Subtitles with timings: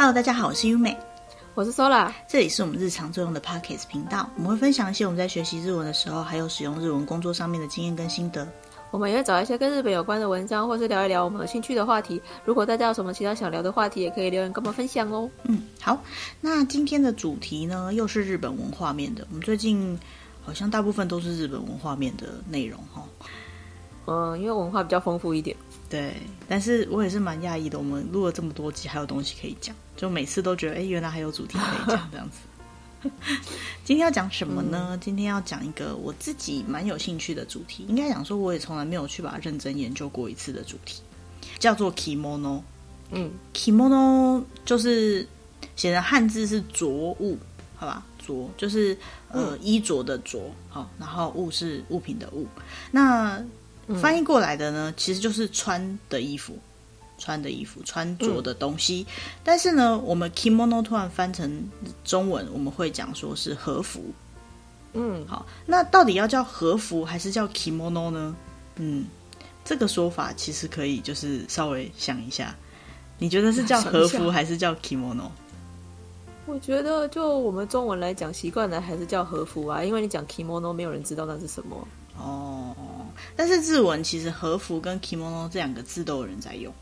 [0.00, 0.96] Hello，大家好，我是优美，
[1.54, 8.48] 我是 Sola，这里是我们日常作用的 Pockets 频道，我们会分享一些我们在学习日文的时候，还有使用日文工作上面的经验跟心得。
[8.90, 12.18] 我们也会找一些跟日本有关的文章，或是聊一聊我们有兴趣的话题。
[12.46, 15.28] 如果大家有什么其他想聊的话题，也可以留言跟我们分享哦。
[15.42, 16.02] 嗯，好，
[16.40, 19.26] 那今天的主题呢，又是日本文化面的。
[19.28, 20.00] 我们最近
[20.42, 23.04] 好像大部分都是日本文化面的内容哈。
[24.06, 25.54] 嗯，因为文化比较丰富一点。
[25.90, 26.14] 对，
[26.48, 27.76] 但是我也是蛮讶异的。
[27.76, 32.38] 我们录了这么多集，还有东西可以讲，就每次都觉得，哎，原来还有主题可以讲这样子。
[33.84, 34.90] 今天要讲什么呢？
[34.92, 41.02] 嗯、今天要讲一个我自己蛮有兴趣的主题，应该讲说我也从来没有去把它认真研究过一次的主题，
[41.58, 42.62] 叫做 kimono。
[43.10, 45.26] 嗯，kimono 就是
[45.74, 47.36] 写的汉字是着物，
[47.74, 48.06] 好吧？
[48.24, 48.96] 着就是
[49.30, 52.46] 呃、嗯、衣着的着，好，然后物是物品的物。
[52.92, 53.42] 那
[53.96, 56.58] 翻译过来的呢，其实就是穿的衣服。
[57.22, 61.68] 穿的衣服、穿着的东西，嗯、但是呢，我们 kimono 突然翻成
[62.02, 64.02] 中文，我们会讲说是和服。
[64.94, 68.34] 嗯，好，那到底要叫和服还是叫 kimono 呢？
[68.76, 69.04] 嗯，
[69.66, 72.56] 这个说法其实可以就是稍微想一下，
[73.18, 75.28] 你觉得是叫和服还是叫 kimono？
[76.46, 81.86] 我觉得就我们中文来讲，习惯的还是叫和服啊，因为你讲 kimono，没有人知道那是什么。
[82.18, 82.59] 哦，
[83.36, 86.72] 但是日文其实和服跟 kimono 这两个字都有人在用。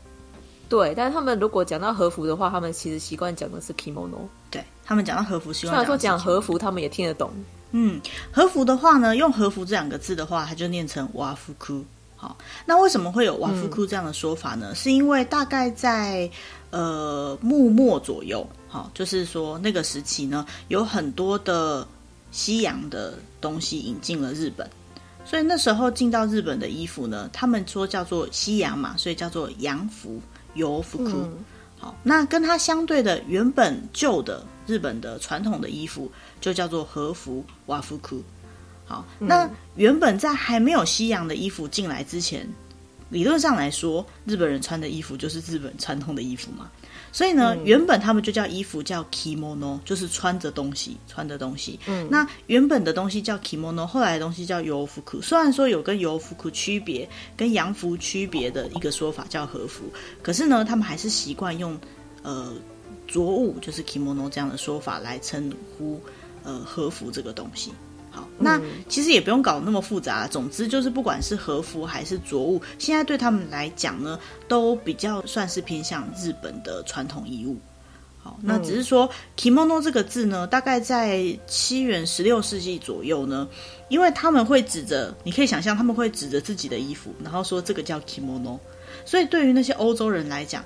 [0.67, 4.19] 对，但是他们如果讲到和服的话，他们其实习惯讲的是 kimono。
[4.51, 5.75] 对，他们讲到和服，习惯讲。
[5.75, 7.31] 虽然说讲和服，他们也听得懂。
[7.71, 7.99] 嗯，
[8.31, 11.83] 和服的话呢，用和服这两个字的话，它就念成哇夫库。
[12.15, 14.67] 好，那为什么会有哇夫库这样的说法呢？
[14.71, 16.29] 嗯、是因为大概在
[16.69, 21.87] 呃幕末左右，好，就是说那个时期呢，有很多的
[22.31, 24.69] 西洋的东西引进了日本，
[25.25, 30.21] 所以那时候进到日本的衣服呢，他们说叫做西洋嘛，所以叫做洋服。
[30.55, 31.29] 油服库，
[31.77, 38.21] 好，那跟它相对的原本旧的日本的传统的衣服就叫做和服瓦服裤，
[38.83, 42.49] 好，那原本在还没有西洋的衣服进来之前，
[43.09, 46.67] 理论上来说，日本人穿的衣服就是日本传统的衣服嘛。
[47.11, 51.79] 所以呢，原本他们就叫衣服叫 kimono，就是穿着东西，穿着东西。
[51.87, 55.01] 嗯，那原本的东西叫 kimono，后来的东西叫洋服。
[55.21, 59.85] 虽然说有跟洋服区别、跟洋服区别的一个说法叫和服，
[60.21, 61.77] 可是呢，他们还是习惯用
[62.21, 62.53] 呃
[63.07, 65.99] 着物，就是 kimono 这样的说法来称呼
[66.43, 67.71] 呃和服这个东西。
[68.19, 68.59] 好，那
[68.89, 70.27] 其实也不用搞那么复杂。
[70.27, 77.57] 总之就是，不管是和服还是着物，现在对他们来讲呢，都比较算是偏向日本的传统衣物。
[78.21, 83.47] 好，那只是说 kimono 这个字呢，大概在西元十六世纪左右呢，
[83.87, 88.59] 因为他们会指着，你可以想象他们会指着自己的衣服，然后说这个叫 kimono。
[89.05, 90.65] 所以对于那些欧洲人来讲，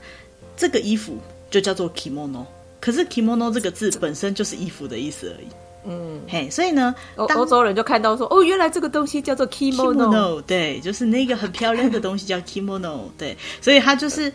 [0.57, 1.17] 这个衣服
[1.51, 2.43] 就叫做 kimono。
[2.81, 5.47] 可是 kimono 这个字本身就是衣服的意思而已。
[5.85, 14.31] 嗯，嘿，所以呢，欧欧洲人就看到说，哦，原来这个东西叫做 kimono，, kimono 对，就是那个很漂亮的东西叫 kimono，对，所以它就是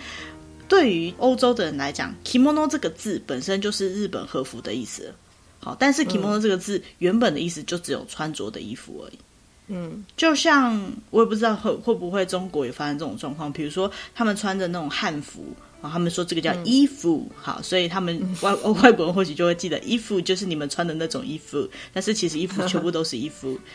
[0.68, 5.12] 对于欧洲的人来讲，kimono 这个字本身就是日本和服的意思。
[5.60, 9.18] 好，但是 kimono 这个字原本的意思就只有穿着的衣服而已。
[9.68, 10.78] 嗯，就像
[11.10, 15.44] 我也不知道会会不会中国也发生这种状况，比如说他们穿着那种汉服。
[15.80, 23.58] 啊，他们说这个叫衣服，嗯、好，所以他们 外外国人或许就会记得衣服就是你们穿的那种衣服，但是其实衣服全部都是衣服。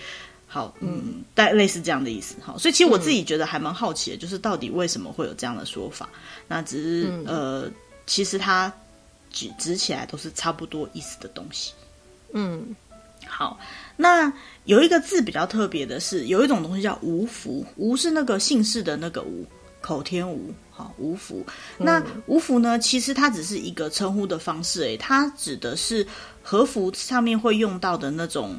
[0.46, 2.36] 好，嗯，大概类似这样的意思。
[2.40, 6.08] 好，所以其实我自己觉得还蛮好奇的，就是到底为什么会有这样的说法？
[6.48, 7.72] 那只是、嗯、呃，
[8.06, 8.72] 其实它
[9.32, 11.74] 指指起来都是差不多意思的东西。
[12.34, 12.76] 嗯，
[13.26, 13.60] 好，
[13.98, 14.32] 那
[14.66, 19.44] 有一个字比较特别的是，有一种东西叫吴服，吴是那个姓氏的那个吴，
[19.84, 20.52] 口天吴。
[20.76, 21.46] 好，吴服。
[21.78, 22.80] 那吴服呢？
[22.80, 26.04] 其实它只是一个称呼的方式，诶，它指的是
[26.42, 28.58] 和服上面会用到的那种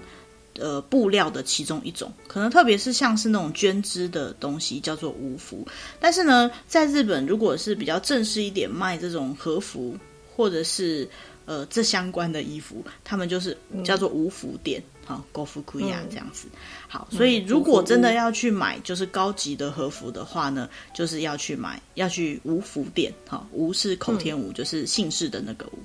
[0.61, 5.66] 呃布料的其中一种，可能特别是像是那种绢织的东西叫做吴服。
[5.98, 9.97] 但是呢，在日本，如果是比较正式一点卖这种和服
[10.37, 11.09] 或者是
[11.45, 14.83] 呃这相关的衣服，他们就是叫做无服店。
[15.07, 16.49] 好，高富库亚这样子。
[16.89, 23.13] 好，所以如果真的要去买就是高级的和服的话呢，就是要去买要去吴服店。
[23.29, 25.79] 好，吴是口天吴，就是姓氏的那个吴。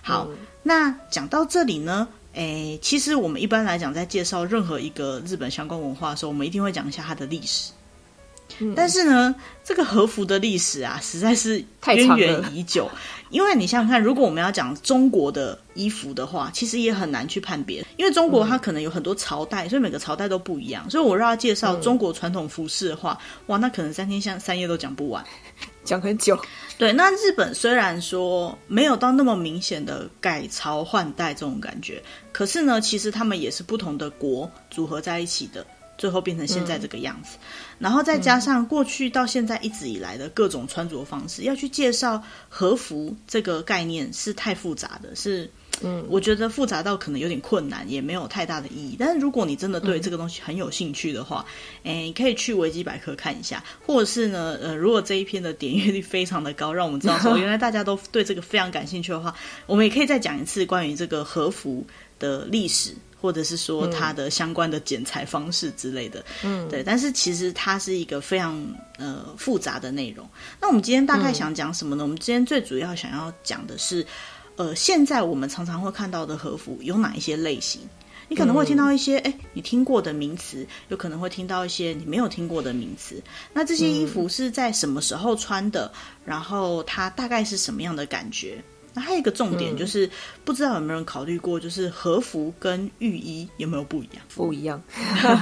[0.00, 0.26] 好，
[0.62, 7.72] 那讲到这里呢，诶，其实我们一般来讲在介绍任何一个日本相关文化的时候，我们一定会讲一下它的历史。
[8.74, 9.34] 但是呢，
[9.64, 12.88] 这个和服的历史啊，实在是渊源已久。
[13.30, 20.88] 因为你想想看，如果我们要讲中国的衣服的话，其实也很难去判别，因为中国它可能有很多朝代，所以每个朝代都不一样。
[20.90, 25.24] 所以我让他介绍中国传统服饰的话，哇，那可能三天三三夜都讲不完。
[25.84, 26.36] 讲很久。
[26.78, 32.02] 对，那日本虽然说没有到那么明显的改朝换代这种感觉，
[32.32, 35.64] 可是呢，其实他们也是不同的国组合在一起的，
[35.98, 37.36] 最后变成现在这个样子。
[37.36, 37.46] 嗯、
[37.78, 45.50] 然后再加上过去到现在一直以来的各种穿着方式，要去介绍和服这个概念是太复杂的，是。
[45.82, 48.96] 嗯，我觉得复杂到可能有点困难，也没有太大的意义。
[48.98, 51.44] 但是如果你真的对这个东西很有兴趣的话，
[51.84, 59.34] 哎、嗯，你可以去维基百科看一下，或者是呢，呃，如果这一篇的点阅率非常的高，让我们知道说 原来大家都对这个非常感兴趣的话，
[59.66, 61.86] 我们也可以再讲一次关于这个和服
[62.18, 66.24] 的历史，或者是说它的相关的剪裁方式之类的。
[66.44, 66.82] 嗯，对。
[66.82, 68.62] 但是其实它是一个非常
[68.98, 70.28] 呃复杂的内容。
[70.60, 72.02] 那我们今天大概想讲什么呢？
[72.02, 74.06] 嗯、我们今天最主要想要讲的是。
[74.58, 77.82] 呃，现在我们常常会看到的和服有哪一些类型？
[78.26, 83.22] 你可能会听到一些，哎、嗯，你听过的名词，有可能会听到一些你没有听过的名词。
[83.52, 85.92] 那这些衣服是在什么时候穿的？
[85.94, 88.64] 嗯、然后它大概是什么样的感觉？
[88.96, 90.10] 那还有一个重点就是，嗯、
[90.42, 94.24] 不知道有没有人考虑过，就是和服跟浴衣有没有不一样？
[94.34, 94.82] 不一样。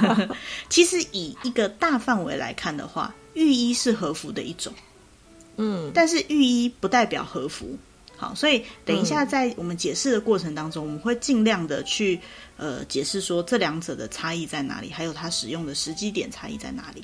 [0.69, 4.73] 其实以一个大范围来看的话，浴衣是和服的一种，
[5.55, 7.77] 嗯，但是浴衣不代表和服。
[8.17, 12.19] 好，所以等一下在我们解释的过程当中，嗯、我们会尽量的去
[12.57, 17.03] 呃解释说这两者的差异在哪里，还有它使用的时机点差异在哪里。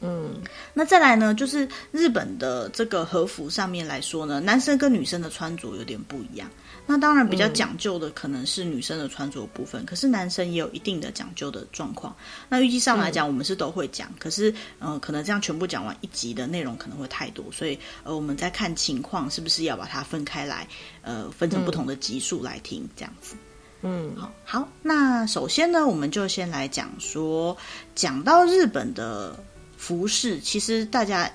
[0.00, 0.42] 嗯，
[0.74, 6.50] 那再来呢，就是日本的这个和服上面来说呢，男生跟女生的穿着有点不一样。
[6.86, 12.14] 那当然比较讲究的可能是女生的穿着部分，嗯、可是男生也有一定的讲究的状况。
[12.48, 20.68] 那预计上来讲，我们是都会讲，嗯、可是呃，可能这样全部讲完一集的内容可能会太多，所以呃，我们再看情况是不是要把它分开来，
[21.02, 23.34] 呃，分成不同的集数来听，这样子。
[23.82, 24.68] 嗯，好，好。
[24.82, 27.56] 那首先呢，我们就先来讲说，
[27.94, 29.36] 讲到日本的
[29.76, 31.30] 服饰，其实大家。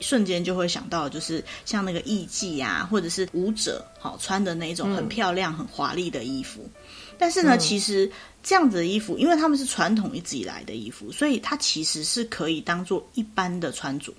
[0.00, 6.68] 瞬间就会想到，就是像那个艺妓啊，或者是舞者，好穿的那种很漂亮、很华丽的衣服。
[7.16, 8.10] 但是呢，其实
[8.42, 14.12] 这样子的衣服，因为他们是传统一直以来的衣服，所以它其实是可以当做一般的穿着。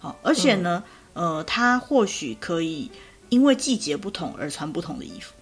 [0.00, 0.82] 好，而且呢，
[1.12, 2.90] 呃，它或许可以
[3.28, 5.32] 因为季节不同而穿不同的衣服，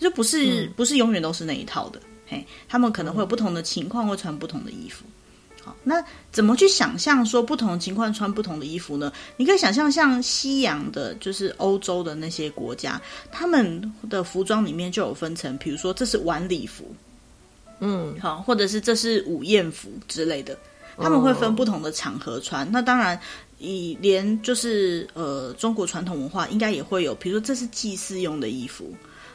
[0.00, 2.00] 就不是不是永远都是那一套的。
[2.26, 5.04] 嘿，他们可能会有不同的情况会穿不同的衣服。
[5.88, 9.12] 那怎么去想象说不同的情况穿不同的衣服呢？
[9.36, 13.00] 你可以想象像西洋的，就是欧洲的那些国家，
[13.30, 16.92] 他们的服装里面就有分成，比如说这是晚礼服，
[17.78, 20.58] 嗯，好，或者是这是午宴服之类的，
[20.96, 22.66] 他们会分不同的场合穿。
[22.66, 23.16] 哦、那当然，
[23.60, 28.92] 以连就是呃中国传统文化应该也会有，比如说这是祭祀用的衣服，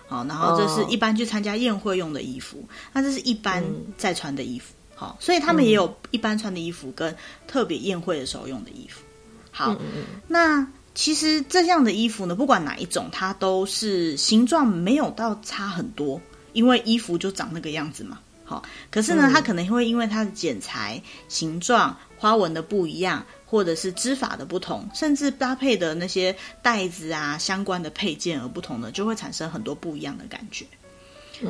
[0.09, 2.61] 好，然后这是一般去参加宴会用的衣服，
[2.91, 3.63] 那这是一般
[3.97, 4.73] 在穿的衣服。
[5.01, 7.15] 好，所以他们也有一般穿的衣服跟
[7.47, 9.01] 特别宴会的时候用的衣服。
[9.49, 16.21] 好，嗯、那其实这样的衣服呢，不管哪一种，它都是形状没有到差很多，
[16.53, 18.19] 因为衣服就长那个样子嘛。
[18.45, 18.61] 好，
[18.91, 30.67] 可是呢，它可能会因为它的剪裁、形状、花纹的不一样，或者是织法的不同，甚至搭配的那些带子啊相关的配件而不同呢，就会产生很多不一样的感觉。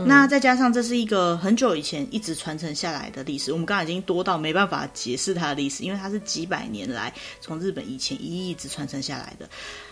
[0.06, 9.50] 那再加上这是一个很久以前一直传承下来的历史，我们刚刚已经多到没办法解释它的历史，因为它是几百年来从日本以前一一直传承下来的。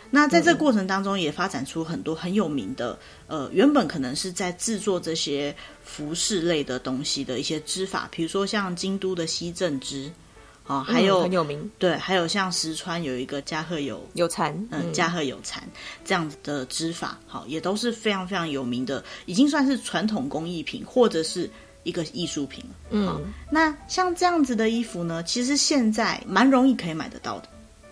[0.10, 2.98] 那在这个过程当中，也发展出很多很有名的，
[3.28, 10.12] 呃，原本可能是在制作这些服饰类的东西的一些织法，比如说像京都的西正织。
[10.70, 15.68] 哦，还有、嗯、很有名，对，还有像石川有一个加贺有有蚕，嗯，加贺有蚕
[16.06, 21.50] 这样子的织法，好，也都是非常非常有名的，已经算是传统工艺品或者是
[21.82, 22.76] 一个艺术品了。
[22.92, 27.50] 嗯，那像这样子的衣服呢，其实现在蛮容易可以买得到的，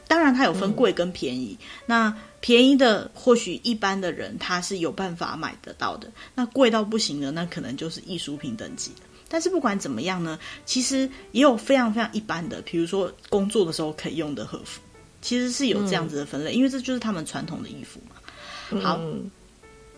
[0.07, 9.01] 当然它有分贵跟便宜，嗯、那便宜的或许一般的人他是有办法买得到的，那贵到不行的，那可能就是艺术品等级的。
[9.29, 14.81] 但是不管怎么样呢，其实也有非常非常一般的，比如说工作的时候可以用的和服，
[15.21, 18.15] 其实是有这样子的分类，嗯、因为这就是他们传统的衣服嘛。
[18.81, 19.29] 好，嗯、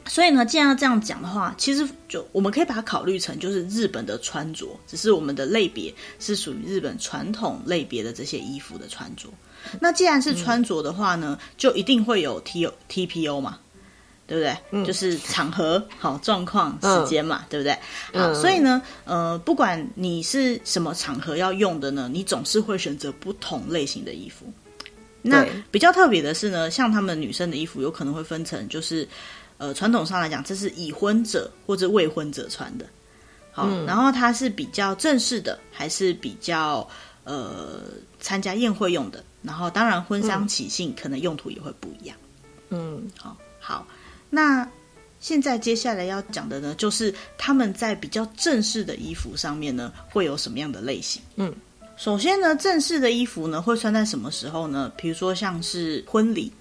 [0.08, 9.28] 所以呢，既然要这样讲的话，其实就我们可以把它考虑成就是日本的穿着，只是我们的类别是属于日本传统类别的这些衣服的穿着。
[9.80, 13.60] 那既然是穿着的话呢，就一定会有 T O T P O 嘛。
[14.30, 14.56] 对不对？
[14.70, 17.74] 嗯、就是场合好状况时间嘛，嗯、对不对？
[18.14, 24.46] 好，嗯、所以呢，呃，不管你是什么场合要用的呢，你总是会选择不同类型的衣服。
[25.24, 29.08] 那比较特别的是呢，像他们女生的衣服有可能会分成，就是
[29.58, 32.86] 呃，传统上来讲，这是已婚者或者未婚者穿的。
[33.52, 36.88] 好，嗯、然后它是比较正式的，还是比较
[37.24, 37.82] 呃
[38.20, 39.24] 参加宴会用的？
[39.42, 42.16] 然后当然婚丧喜庆可能用途也会不一样。
[42.72, 43.88] 嗯，好，好，
[44.30, 44.70] 那
[45.20, 51.22] 现在接下来要讲的呢，就是他们在比较正式的衣服上面呢，会有什么样的类型？
[51.36, 51.54] 嗯，
[51.98, 54.92] 首先呢，正式的衣服呢，会穿在什么时候呢？
[54.96, 56.52] 比如说像是婚礼。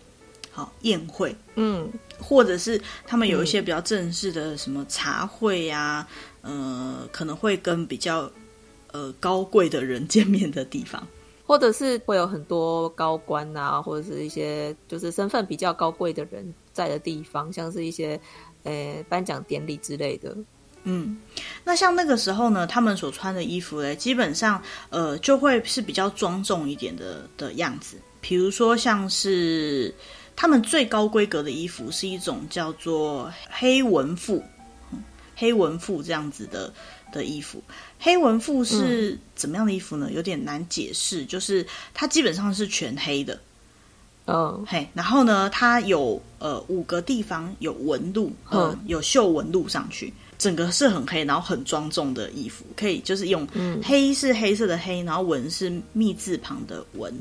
[0.51, 6.05] 好，宴会，嗯，或者是他们有一些比较正式的什么茶会呀、
[6.41, 8.29] 呃，可能会跟比较
[8.91, 11.07] 呃高贵的人见面的地方，
[11.47, 18.21] 或者是会有很多高官啊，或者是一些就是身份比较高贵的人在的地方，像是一些
[18.63, 20.37] 呃颁奖典礼之类的。
[20.85, 21.19] 嗯，
[21.65, 29.93] 那像那个时候呢，他们所穿的衣服呢，基本上呃就会是比较庄重一点的的样子，比如说像是。
[30.41, 34.41] 他们最高规格的衣服是一种叫做黑纹付，
[35.35, 36.73] 黑纹付这样子的
[37.11, 37.61] 的衣服。
[37.99, 40.09] 黑纹付是怎么样的衣服呢？
[40.13, 43.37] 有点难解释，就是它基本上是全黑的，
[44.29, 53.49] 嗯，嘿，然后呢，它有呃五个地方有纹路，呃、嗯，有绣纹路上去，整个是很黑，然后很庄重的衣服，可以就是用
[53.83, 57.13] 黑是黑色的黑，然后纹是密字旁的纹。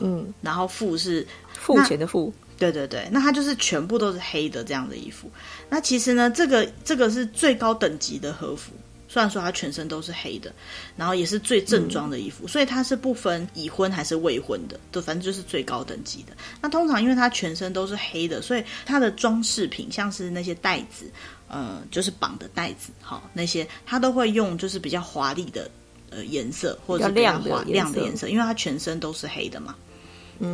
[0.00, 5.30] 嗯，然后付是付钱的付，对对对，那它就是全部都是黑的这样的衣服。
[5.70, 8.72] 那其实呢，这个这个是最高等级的和服，
[9.16, 10.52] 虽然说他全身都是黑的，
[10.94, 16.36] 然后也是最正装的衣服，嗯、所以它是不分已婚还是未婚的，都反正就是最高等级的。
[16.60, 21.10] 那通常因为它全身都是黑的，所以它的装饰品，像是那些袋子，
[21.48, 25.70] 呃，就是绑的袋子，好，那些它都会用就是比较华丽的
[26.10, 29.74] 呃颜色，或者是亮的颜色，因为它全身都是黑的嘛。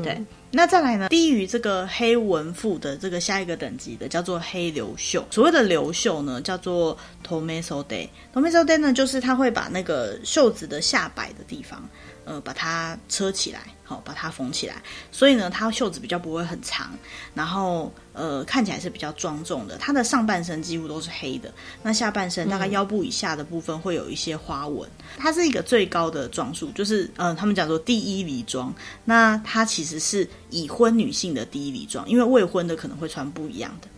[0.03, 1.09] 对，那再来呢？
[1.09, 5.25] 低于这个黑纹腹的这个下一个等级的叫做黑流袖。
[5.31, 6.97] 所谓的流袖呢，叫做
[7.27, 8.09] tomaso day。
[8.33, 11.89] tomaso day 呢，就是它会把那个袖子的下摆的地方，
[12.25, 14.83] 呃，把它车起来，好，把它缝起来。
[15.11, 16.91] 所以呢，它袖子比较不会很长，
[17.35, 19.77] 然后呃，看起来是比较庄重的。
[19.79, 21.53] 它的上半身几乎都是黑的，
[21.83, 24.89] 那下半身大概腰部以下的部分会有一些花纹。
[25.17, 28.73] 它是一个最高的装束，就是呃，他们讲说第一礼装。
[29.05, 33.89] 那它其实是已婚女性的第一礼装，因为未婚的可能会穿不一样的。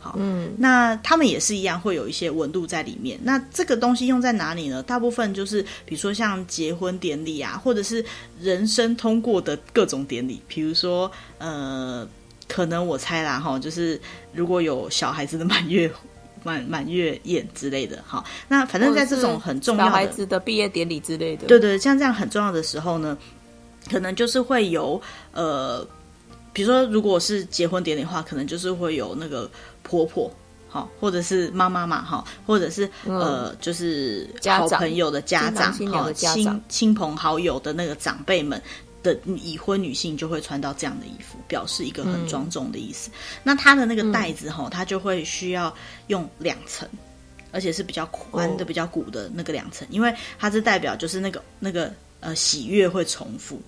[0.00, 3.20] 好，嗯，那他们也是一样，会有一些纹路在里面。
[3.22, 4.82] 那这个东西用在哪里呢？
[4.82, 8.02] 大部分就是，比如说像结婚典礼啊，或者是
[8.40, 12.08] 人生通过的各种典礼，比如说，呃，
[12.48, 14.00] 可能我猜啦，哈，就是
[14.32, 15.90] 如果有小孩子的满月
[16.42, 23.18] 满满月宴之类的，哈，那反正在这种很重要孩子的毕业典礼之类的，对对，像这样很重要的时候呢，
[23.90, 24.98] 可能就是会有，
[25.32, 25.86] 呃，
[26.52, 29.50] 比如说如果是结婚典礼的话，可能就是会有那个。
[29.82, 30.30] 婆婆，
[30.68, 38.62] 好，或者是妈妈嘛，哈，或者是、嗯、呃，就是好朋友的家长，哈，亲亲朋好友的那个长辈们
[39.02, 43.10] 的已婚女性就会穿到这样的衣服，表示一个很庄重的意思。
[43.10, 45.74] 嗯、那它的那个袋子，哈，它就会需要
[46.06, 46.88] 用两层，
[47.50, 53.60] 而且是比较宽的、比较鼓的那个两层，因为它是代表就是那个那个呃喜悦会重复。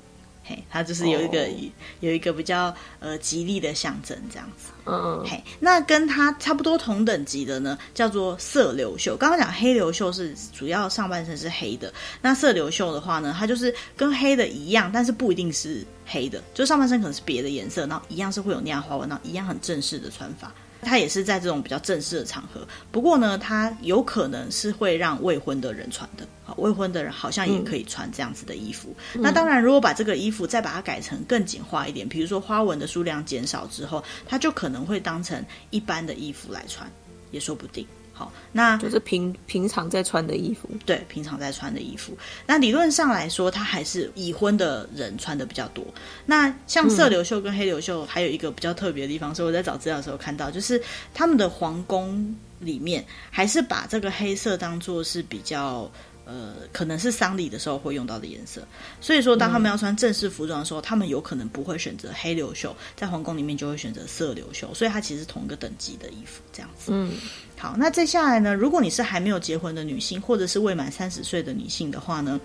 [0.45, 1.55] 嘿，它就是有一个、oh.
[2.01, 4.73] 有一个比较呃吉利的象征这样子。
[4.85, 5.25] 嗯嗯。
[5.25, 9.17] 嘿，那跟它差不多同等级的呢，叫做色流袖。
[9.17, 20.53] 刚刚讲黑流袖是主要上半身是黑的，那色流袖的话呢，它就是跟黑的一样，但是不一定是黑的，就上半身可能是别的颜色，然后一样是会有那样花纹，然后一样很正式的穿法。
[20.85, 26.27] 它也是在这种比较正式的场合，不过呢，它有可能是会让未婚的人穿的。
[26.53, 28.95] 好，未婚的人好像也可以穿这样子的衣服。
[29.15, 36.91] 嗯、那当然，如果把这个衣服再把它改成更简化一点，比如说花纹的数量减少之后，它就可能会当成一般的衣服来穿，
[37.31, 37.87] 也说不定。
[38.13, 42.17] 好，那就是平平常在穿的衣服，对，平常在穿的衣服。
[42.47, 45.83] 那理论上来说，它还是已婚的人穿的比较多。
[46.27, 50.81] 那像色流秀跟黑流秀，还有一个比较特别的地方，所以我在找资料的时候看到，就是
[51.15, 55.91] 他们的皇宫里面还是把这个黑色当做是比较。
[56.25, 58.67] 呃，可能是丧礼的时候会用到的颜色，
[59.01, 66.93] 所以说当他们要穿正式服装的时候，嗯、他们有可能不会选择黑流袖，在皇宫里面就会选择色流袖，所以它其实是同一个等级的衣服这样子。
[66.95, 67.13] 嗯，
[67.59, 72.41] 好，那接下来呢，如果你是还没有结婚的女性，或者是未满三十岁的女性的话呢，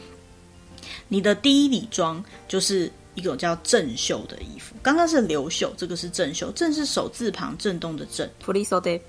[1.07, 2.91] 你的第一礼装就是。
[3.17, 8.29] 一种叫正袖的衣服，刚刚是流袖，这个是正袖，正是手字旁震动的正。
[8.45, 9.01] 振袖对，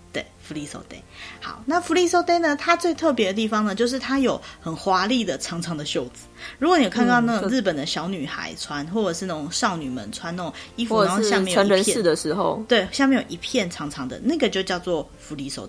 [0.48, 0.82] 振袖。
[1.42, 2.56] 好，那振袖呢？
[2.56, 6.22] 它最特别的地方呢，就是它有很华丽的长长的袖子。
[6.58, 15.68] 如果你有看到那种日本的小女孩穿，嗯、或者是那种少女们穿那种衣服，然后下面有一片的时候，对，下面有一片长长的，那个就叫做振袖。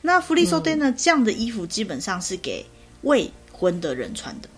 [0.00, 0.94] 那振袖呢？
[0.96, 2.64] 这样的衣服基本上是给
[3.02, 4.48] 未婚的人穿的。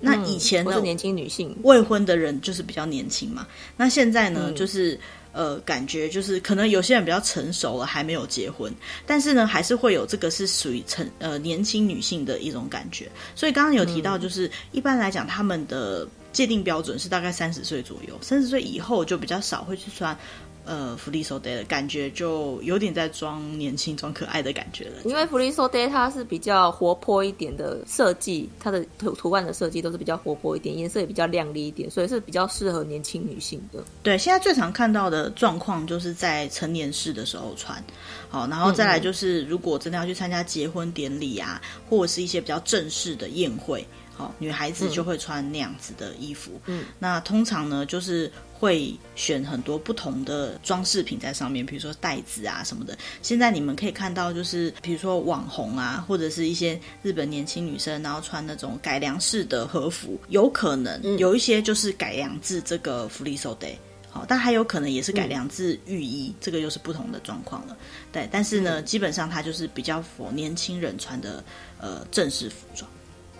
[0.00, 3.46] 那以前呢，嗯、是年轻女性未婚的人就是比较年轻嘛。
[3.76, 4.98] 那现在呢，嗯、就是
[5.32, 8.72] 呃，感觉就是可能有些人比较成熟了，还没有结婚，
[9.06, 13.08] 但是呢，还是会有这个是属于成呃年轻女性的一种感觉。
[13.34, 20.16] 所以刚刚有提到，就是、嗯、一般来讲，他们的界定标准是大概三十岁左右，三十岁以后就比较少会去穿。
[20.68, 24.96] 呃，福利袖的感觉就有点在装年轻、装可爱的感觉了。
[25.06, 33.82] 因为福利袖它是比较活泼一点的设计，它的图图案的设计都是比较活泼一点，颜色也比较亮丽一点，所以是比较适合年轻女性的。
[34.02, 37.82] 对，现在最常看到的状况就是在成年式的时候穿，
[38.28, 41.58] 好，然后再来就是如果真的要去参加结婚典礼啊，
[41.88, 43.86] 或者是一些比较正式的宴会。
[44.17, 46.61] 好，女孩子就会穿那样子的衣服。
[46.67, 52.95] 嗯，那通常呢，就是会选很多不同的装饰品在上面，比如说带子啊什么的。
[53.23, 63.73] 现在你们可以看到，就是比如说网红啊，或者是一些日本年轻女生，然后穿那种改良式的和服，有可能有一些就是改良自这个フリーソデ。
[64.11, 67.75] 好，但还有可能也是改良自浴衣，嗯、这个又是不同的状况了。
[68.11, 71.43] 对，但是呢，嗯、基本上它就是比较符合年轻人穿的
[71.79, 72.87] 呃正式服装。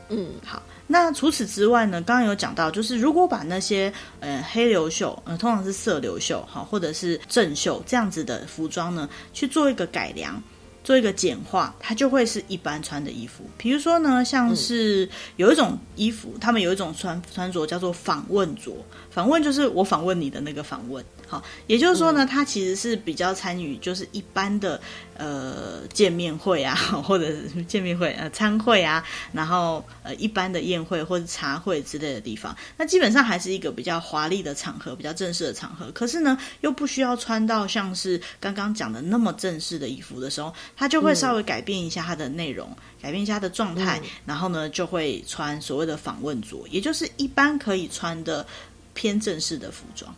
[0.09, 0.63] 嗯，好。
[0.87, 10.43] 那除此之外呢，刚刚有讲到，就是如果把那些呃黑流袖，呃通常是色流袖，哈，或者是正袖这样子的服装呢，去做一个改良，
[10.83, 13.45] 做一个简化，它就会是一般穿的衣服。
[13.59, 18.73] 比如说呢，像是有一种衣服，他们有一种穿穿着叫做访问着，
[19.11, 21.05] 访问就是我访问你的那个访问。
[21.29, 24.81] 好，也就是说呢，他其实是比较参与，就是一般的
[25.15, 35.91] 呃见面会啊，或者是见面会呃参会啊，然后呃一般的宴会或者茶会之类的地方，那基本上还是一个比较华丽的场合，比较正式的场合。
[35.93, 48.47] 可是呢，又不需要穿到像是刚刚讲的那么正式的衣服的时候，他就会稍微改变一下他的内容，嗯、改变一下他的状态，嗯、然后呢就会穿所谓的访问着，也就是一般可以穿的
[48.95, 50.15] 偏正式的服装。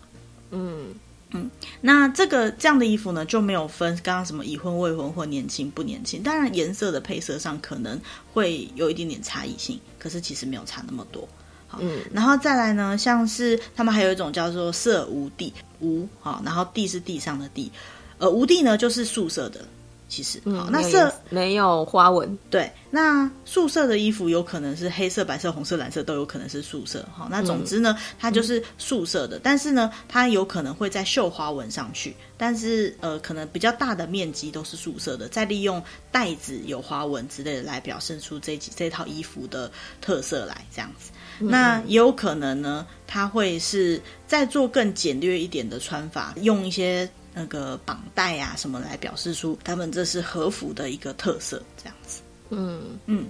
[0.51, 0.95] 嗯
[1.33, 1.49] 嗯，
[1.81, 8.01] 那这个这样的衣服呢，就没有分刚刚什么已婚未婚或年轻不年轻，当然颜色的配色上可能
[8.33, 11.29] 会有一点点差异性，可是其实没有差那么多。
[11.69, 17.71] 好，嗯，然后再来呢，像是他们还有一种叫做色无地无，好，然后地是地上的地，
[18.19, 19.65] 呃，无地呢就是素色的。
[20.11, 22.37] 其实，好，那色没有花纹。
[22.51, 27.09] 对，那素色的衣服有可能是黑色、白色、红色、蓝色都有可能是素色。
[27.17, 32.17] 好，那总之呢，它就是素色的，但是呢，它有可能会在绣花纹上去。
[32.37, 39.71] 但是，呃，可能比较大的面积都是素色的，再利用带子有花纹之类的来表现出这几这套衣服的
[40.01, 41.13] 特色来，这样子。
[41.39, 47.09] 那也有可能呢，它会是再做更简略一点的穿法，用一些。
[47.33, 52.21] 那个绑带啊什么来表示出他们这是和服的一个特色，这样子。
[52.51, 53.27] 嗯嗯，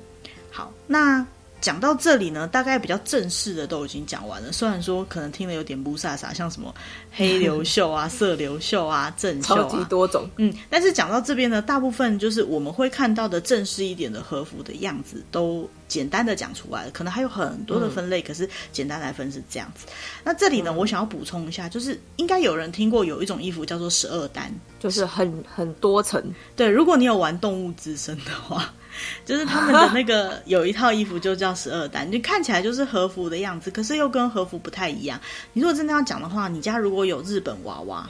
[0.50, 1.24] 好，那
[1.60, 4.50] 讲到这里呢，大概比较正式的都已经讲完了。
[4.50, 6.74] 虽然说可能听了有点不飒飒，像什么
[7.12, 10.28] 黑流袖啊、色流袖啊、正袖啊，超级多种。
[10.36, 15.68] 嗯，但是讲到这边呢，大部分就是我们会看到的正式一点的和服的样子都。
[15.90, 19.88] 简单的讲出来了，可能还有很多的分类，嗯、可是简单来分是这样子。
[20.22, 26.22] 那这里呢，嗯、我想要补充一下，就是应该有人听过有一种衣服叫做十二单，就是很很多层。
[26.54, 28.72] 对，如果你有玩动物之森的话，
[29.26, 35.20] 就是他们的那个有一套衣服就叫十二单，你看起来就是和服的样子，可是又跟和服不太一样。
[35.54, 38.08] 你如果真的要讲的话，你家如果有日本娃娃、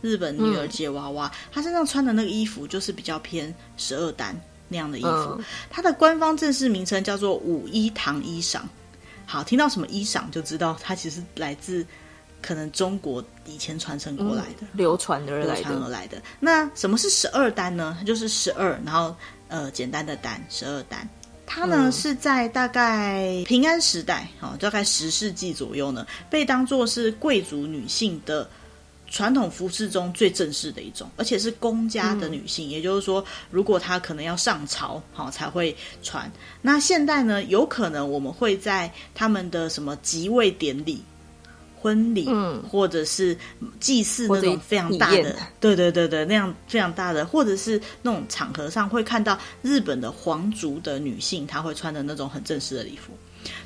[0.00, 4.34] 日本女儿节娃娃，她、嗯、身上穿的那个衣服就是比较偏十二单。
[4.70, 8.60] 那样的衣服，嗯、它的官方正式名称叫做五一堂衣裳。
[9.24, 11.82] 好，听到什么衣裳就知道它其实来自
[12.42, 15.54] 可能中国以前传承过来的，嗯、流传而来的。
[15.54, 16.20] 流传而来的。
[16.38, 17.96] 那什么是十二单呢？
[17.98, 19.16] 它就是十二，然后
[19.48, 21.08] 呃简单的单，十二单。
[21.48, 28.48] 它呢、嗯、是在大概平安时代，哦，大概十世纪左右呢，被当作是贵族女性的。
[29.10, 36.30] 传统服饰中最正式的一种，而且是公家的女性，嗯、也就是说，如果她可能要上朝，好才会穿。
[36.60, 41.02] 那现代呢，有可能我们会在他们的什么即位典礼、
[41.80, 43.36] 婚礼，嗯，或者是
[43.80, 53.12] 祭祀那种非常大的，对对对对，那样非常大的，或者是那种场合上会看到日本的皇族的女性，她会穿的那种很正式的礼服。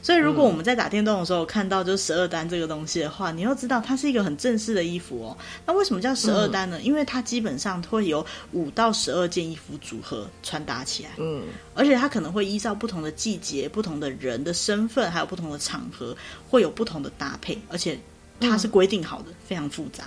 [0.02, 5.36] 所以，如果我们在打电动的时候看到就是十二单这个东西的话，你要知道它是一个很正式的衣服哦。
[5.66, 6.80] 那为什么叫十二单呢？
[6.82, 11.42] 因为它基本上会有五到十二件衣服组合穿搭起来，嗯，
[11.74, 16.16] 而且它可能会依照不同的季节、不同的人的身份，还有不同的场合，
[16.48, 17.98] 会有不同的搭配，而且
[18.40, 20.04] 它是规定好的，非常复杂。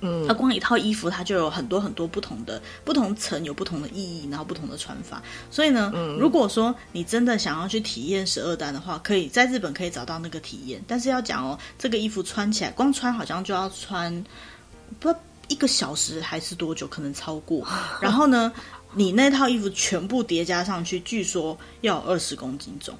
[0.00, 5.22] 嗯，它光一套衣服，它就有很多很多不同的不同层，有不同的意义，然后不同的穿法。
[5.50, 10.82] 所以呢，嗯、如果说你真的想要去体验十二单的话，可以在日本可以找到那个体验。
[10.86, 14.24] 但是要讲哦，这个衣服穿起来，光穿好像就要穿
[15.00, 15.14] 不
[15.48, 17.66] 一个小时还是多久，可能超过。
[18.02, 18.52] 然后呢，
[18.92, 22.94] 你那套衣服全部叠加上去，据说要二十公斤重。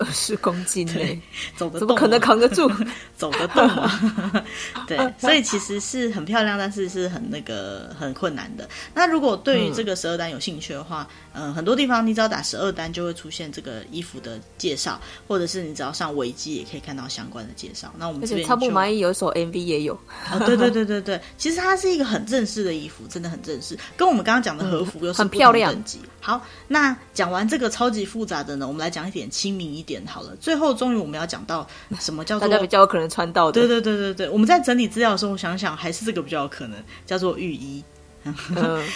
[0.00, 1.20] 二十公斤嘞，
[1.56, 2.70] 走得动，怎么可能扛得住？
[3.16, 4.44] 走得动啊？
[4.88, 8.66] 对，所以其实是很漂亮，但是是很那个很困难的。
[8.94, 17.92] 那如果对于这个十二单有兴趣的话，嗯、呃，很多地方你只要打十二单就会出现这个衣服的介绍，或者是你只要上维基也可以看到相关的介绍。
[17.98, 19.94] 那我们这边超不满意，有一首 MV 也有。
[20.32, 26.00] 哦，对对对对对，其实它是一个很正式的衣服，真的很正式，跟我们刚刚讲的和服又是不同等级。
[26.20, 30.36] 好，那讲完这个超级复杂的呢，我们来讲一点亲民一点好了。
[30.36, 31.66] 最后，终于我们要讲到
[31.98, 33.52] 什么叫做大家比较有可能穿到的。
[33.52, 37.82] 对对对对对，我们在整理资料的时候，我想想还是这个比较有可能，叫做浴衣。
[38.24, 38.34] 嗯，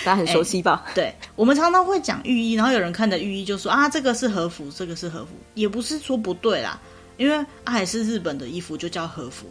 [0.05, 0.83] 大家很熟悉吧？
[0.89, 6.79] 欸、 对，我们常常会讲浴衣，然后有人看着浴衣就说啊，这个是和服，这个是和服，也不是说不对啦，
[7.17, 9.47] 因为啊，还是日本的衣服就叫和服。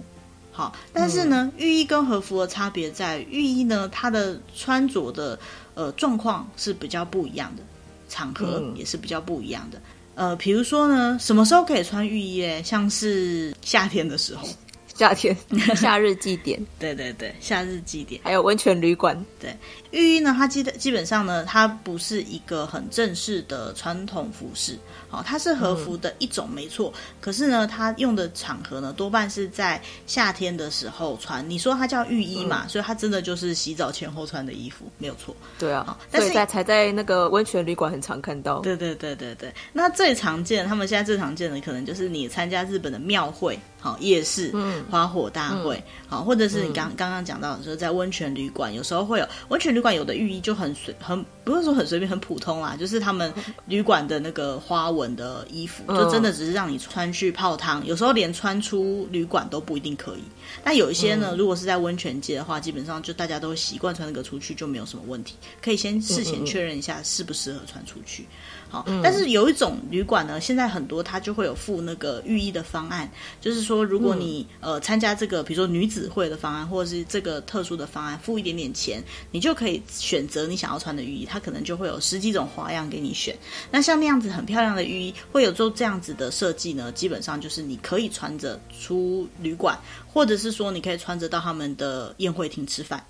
[0.53, 5.37] 好，但是呢，嗯、浴衣跟和服的差别在于浴衣呢，它的穿着的。
[5.75, 7.63] 呃，状况是比较不一样的，
[8.07, 9.79] 场合也是比较不一样的。
[10.13, 12.45] 嗯、呃，比如说呢，什么时候可以穿浴衣？
[12.45, 14.47] 哎，像是夏天的时候。
[14.95, 15.35] 夏天，
[15.75, 19.19] 夏日祭典，对对对，夏日祭典，还有温泉旅馆。
[19.39, 19.57] 对，
[19.89, 24.77] 浴衣呢，它基基本上呢，它不是一个很正式的传统服饰，
[25.13, 26.91] 好，它是和服的一种，没错。
[26.95, 31.47] 嗯、可是呢，它用的场合呢，多半是在夏天的时候穿。
[31.47, 35.35] 你说它叫浴衣嘛，嗯、所以它真的就是洗澡前后穿的衣服，没有错。
[35.59, 38.57] 对啊，但是在才在那个温泉旅馆很常看到。
[38.61, 43.59] 对对对对对，那最常见，他们现在最常见的可能就是你参加日本的庙会。
[43.79, 45.75] 好，夜市、嗯、花火大会，
[46.07, 53.31] 好、嗯，或者是你刚刚刚讲到的时候，在温泉旅馆，有时候会有温泉旅馆有的浴衣就很随，很不是说很随便，很普通啦，就是他们
[53.65, 60.23] 旅馆的那个花纹的衣服，就真的只是让你穿去泡汤，有时候连穿出旅馆都不一定可以。
[60.63, 68.25] 但有一些呢，如果是在温泉街的话，基本上就大家都习惯穿那个出去，就没有什么问题，可以先事前确认一下适不适合穿出去。
[68.73, 73.07] 好，但是有一种旅馆呢，现在很多它就会有附那个浴衣的方案，
[73.39, 83.37] 就是说如果你、嗯、呃参加这个，比如说女子会的方案，或者是这个特殊的方案，付一点点钱，你就可以选择你想要穿的浴衣，它可能就会有十几种花样给你选。
[83.69, 89.79] 那像那样子很漂亮的浴衣，会有做这样子的设计呢，基本上就是你可以穿着出旅馆，
[90.11, 93.05] 或者是说你可以穿着到他们的宴会厅吃饭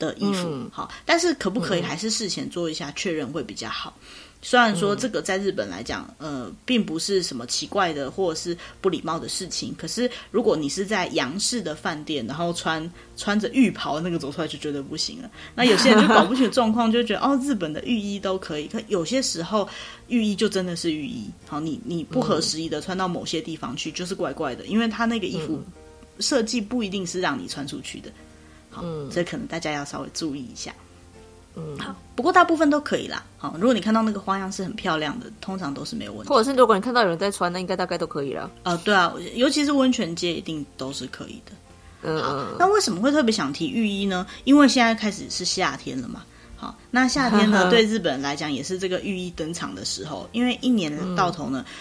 [0.00, 0.48] 的衣服。
[0.50, 3.96] 嗯、好，但是可不可以还是事前做一下确认会比较好。
[4.42, 15.30] 虽然说这个在日本来讲，呃，并不是什么奇怪的或者是不礼貌的事情，可是如果你是在洋式的饭店，然后穿穿着浴袍那个走出来，就绝对不行了。
[15.54, 19.68] 那有些人就搞不清楚状况，就觉得 哦，日本的浴衣都可以，可有些时候
[20.08, 21.28] 浴衣就真的是浴衣。
[21.46, 25.62] 好，你你不合时宜的穿到某些地方去，就是怪怪的，因为他那个衣服
[26.18, 28.10] 设计不一定是让你穿出去的。
[28.70, 30.74] 好，这可能大家要稍微注意一下。
[31.56, 33.24] 嗯，好，不过大部分都可以啦。
[33.36, 36.28] 好，如果你看到那个花样是很漂亮的，通常都是没有问题。
[36.28, 38.50] 或者是如果你看到有人在穿，那应该大概都可以了。
[38.62, 41.52] 呃，对啊，尤其是温泉街，一定都是可以的。
[42.02, 44.26] 嗯，好，那为什么会特别想提浴衣呢？
[44.44, 46.22] 因为现在开始是夏天了嘛。
[46.56, 50.28] 好，那夏天呢， 对日本人来讲也是这个浴衣登场的时候。
[50.32, 51.74] 因为一年到头呢，嗯、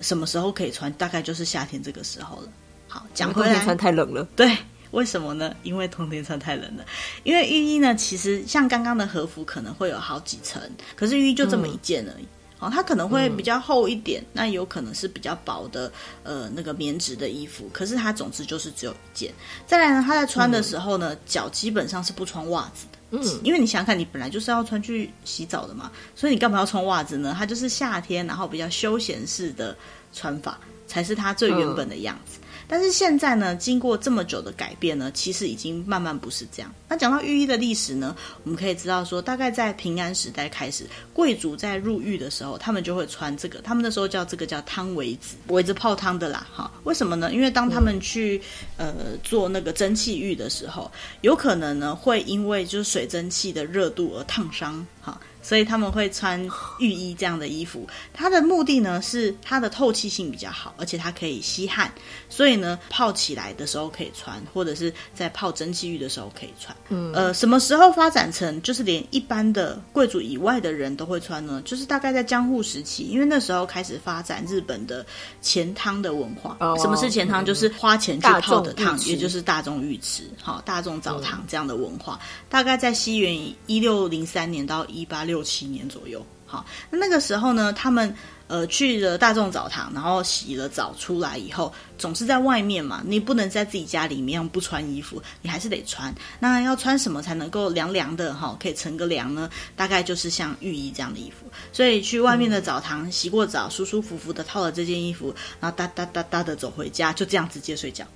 [0.00, 2.48] 什么时候可以穿，大概就是夏天这个时候了。
[2.88, 4.26] 好，讲回来，穿太冷了。
[4.34, 4.56] 对。
[4.92, 5.54] 为什么呢？
[5.62, 6.84] 因为冬天穿太冷了。
[7.24, 10.62] 因为浴衣呢，其实像刚刚的和服可能会有好几层，
[10.94, 12.24] 可是浴衣就这么一件而已。
[12.60, 17.68] 哦、嗯，它可能会比较厚一点，嗯、那有可能是比较薄的，呃，那个棉质的衣服。
[17.72, 19.32] 可是它总之就是只有一件。
[19.66, 22.98] 再来呢，他在穿的时候呢，脚、嗯、基本上是不穿袜子的。
[23.10, 27.34] 嗯，因为你想想看，你本来就是要穿去洗澡的嘛，所以你干嘛要穿袜子呢？
[27.36, 29.76] 它就是夏天，然后比较休闲式的
[30.12, 32.38] 穿法，才是它最原本的样子。
[32.38, 36.72] 嗯但是现在呢，经过这么久的改变呢，其实已经慢慢不是这样。
[36.88, 46.46] 那讲到浴衣的历史呢，我们可以知道说，大概在平安时代开始，贵族在入浴的时候，他们就会穿这个，他们那时候叫这个叫汤围子，围着泡汤的啦。
[46.52, 47.32] 哈，为什么呢？
[47.32, 48.40] 因为当他们去
[48.76, 50.90] 呃做那个蒸汽浴的时候，
[51.22, 54.86] 有可能呢会因为就是水蒸气的热度而烫伤。
[55.00, 55.20] 哈。
[55.42, 56.40] 所以他们会穿
[56.78, 57.86] 浴衣这样的衣服。
[58.14, 61.92] 它的目的呢是它的透气性比较好，而且它可以吸汗，
[62.28, 66.74] 所以呢泡起来的时候可以穿，或者是在泡蒸汽浴的时候可以穿。
[66.88, 71.60] 嗯，呃，什么时候发展成就是连一般的贵族以外的人都会穿呢？
[71.64, 75.04] 就是大概在江户时期，因为那时候开始发展日本的
[75.40, 76.56] 钱汤的文化。
[76.60, 77.44] 哦，什么是钱汤？
[77.44, 82.18] 就是花钱去泡的汤，也就是大众浴池，好，大众澡堂这样的文化。
[82.48, 88.14] 大概在西元一六零三年到一八六六七年左右，好，那那个时候呢，他们
[88.46, 96.14] 呃去了大众澡堂，然后洗了澡出来以后，总是在外面嘛，你不能在自己家里面不穿衣服，你还是得穿。
[96.38, 99.48] 那要穿什么才能够凉凉的哈，可以乘个凉呢？
[99.74, 101.46] 大概就是像浴衣这样的衣服。
[101.72, 108.06] 所以去外面的澡堂洗过澡，舒舒服服的套了这件衣服，然后哒哒哒哒的走回家，就这样直接睡觉。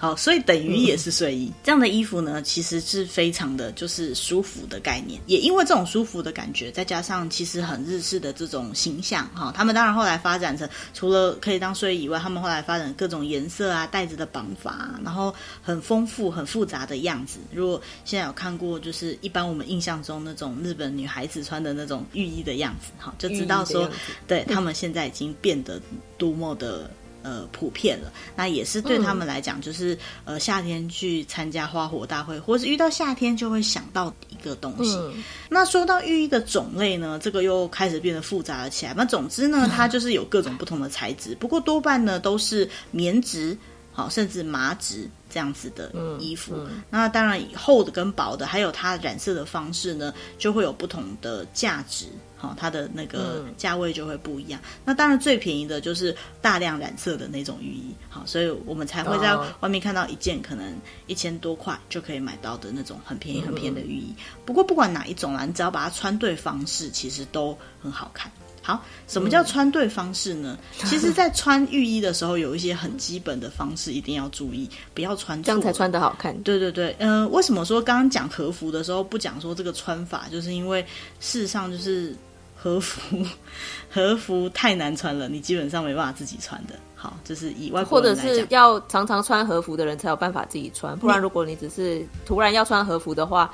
[0.00, 1.52] 好，所以等于也是睡衣。
[1.62, 5.20] 这样的衣服呢，其实是非常的就是舒服的概念。
[5.26, 17.38] 也因为这种舒服的感觉，再加上其实很日式的这种形象，哈，他们当然后来发展成除了可以当睡衣以外，他们后来发展各种颜色啊、带子的绑法，然后很丰富、很复杂的样子。
[17.52, 23.86] 如果现在有看过，就是一般我们印象中那种日本女孩子穿的那种浴衣的样子，哈，就知道说，
[24.26, 25.78] 对他们现在已经变得
[26.16, 26.90] 多么的。
[27.22, 34.94] 呃，普遍了，那也是对他们来讲，就是、嗯、呃，夏天去参加花火大会，或是遇到夏天就会想到一个东西。
[34.96, 38.94] 嗯、那说到浴衣的种类呢，这个又开始变得复杂了起来。
[38.96, 43.56] 那总之呢，它就是有各种不同的材质，不过多半呢都是棉质，
[44.00, 46.54] 好，甚至麻质这样子的衣服。
[46.56, 52.06] 嗯嗯、那当然，厚的跟薄的，还有它染色的方式呢，就会有不同的价值。
[52.38, 54.58] 好，它的那个价位就会不一样。
[54.62, 57.94] 嗯、那当然最便宜的就是大量染色的那种浴衣。
[58.08, 60.74] 好，所以我们才会在外面看到一件可能
[61.06, 64.14] 一千多块就可以买到的那种很便宜很便宜的浴衣。
[64.46, 68.32] 不过不管哪一种啦，你只要把它穿对方式，其实都很好看。
[68.76, 70.58] 好，什么叫穿对方式呢？
[70.82, 76.36] 嗯、 其实，在穿浴衣的时候，有一些很基本的方式一定要注意，不要穿错，这样才穿的好看。
[76.42, 80.26] 对对对，嗯、呃，为什么说刚刚讲和服的时候不讲说这个穿法？
[80.30, 80.80] 就是因为
[81.20, 82.14] 事实上就是。
[82.62, 83.24] 和服，
[83.88, 86.74] 和服太难穿了，你基本上没办法自己穿的。
[86.94, 93.50] 好，就是以外或者是要常常穿和服的人才有办法自己穿，不然如果你只是突然要穿和服的话，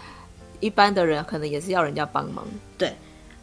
[0.59, 2.45] 一般的人可能也是要人家帮忙。
[2.77, 2.93] 对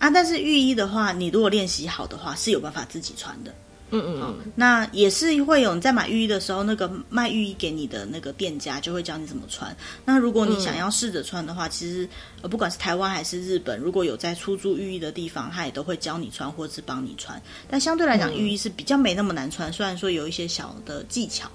[0.03, 3.55] 啊，但是浴衣的话，你如果练习好的话，是有办法自己穿的。
[3.91, 9.73] 嗯嗯嗯，那也是会有你在买浴衣的时候，那个卖浴衣给你的那个店家就会教你怎么穿。
[10.03, 12.09] 那如果你想要试着穿的话，嗯、其实
[12.41, 17.41] 呃不管是台湾还是日本，如果有在出租浴衣的地方，他也都会教你穿或是帮你穿。
[17.69, 21.49] 但相对来讲，浴衣是比较没那么难穿，虽然说有一些小的技巧。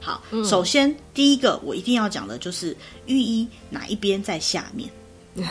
[0.00, 4.90] 好，嗯、首先第一个我一定要讲的就是浴衣哪一边在下面。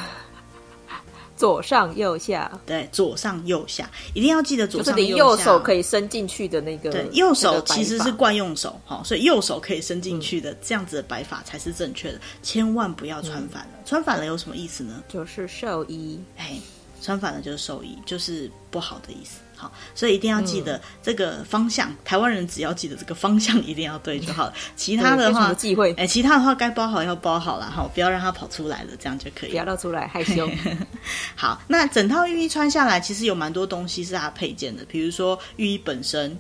[1.42, 5.02] 左上右下，对，左上右下，一定要记得左上右下。
[5.02, 13.70] 就是你右手可以伸进去的那个，对，右手其实是惯用手，哈，所以右手可以伸进去的，嗯、这样子的摆法才是正确的，千万不要穿反了。
[13.80, 15.02] 嗯、穿反了有什么意思呢？
[15.10, 16.60] 就是寿衣，哎，
[17.02, 19.40] 穿反了就是寿衣，就是不好的意思。
[19.62, 21.88] 好，所以一定要记得这个方向。
[21.92, 24.54] 嗯、台湾人只要记得这个方向一定要对就好了。
[24.76, 25.94] 其他的话，忌讳。
[26.00, 29.52] 哎，其他的话该包好要包好了哈，不要让它跑出来了，这样就可以。
[29.52, 30.50] 不要露出来，害羞。
[31.36, 36.36] 好，那整套浴衣穿下来，其实有蛮多东西是它配件的，比如说浴衣本身，